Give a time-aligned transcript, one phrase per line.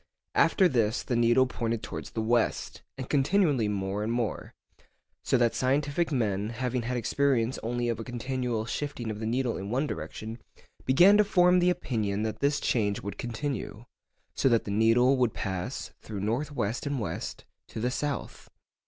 [0.33, 4.55] After this the needle pointed towards the west, and continually more and more,
[5.21, 9.57] so that scientific men, having had experience only of a continual shifting of the needle
[9.57, 10.39] in one direction,
[10.85, 13.85] began to form the opinion that this change would continue,
[14.33, 18.49] so that the needle would pass, through north west and west, to the south.